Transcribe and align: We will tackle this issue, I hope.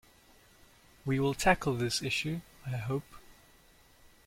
We 1.05 1.19
will 1.19 1.35
tackle 1.35 1.75
this 1.75 2.01
issue, 2.01 2.41
I 2.65 2.69
hope. 2.71 3.03